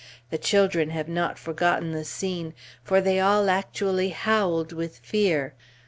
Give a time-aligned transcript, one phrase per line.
[0.31, 5.53] The children have not forgotten the scene, for they all actually howled with fear.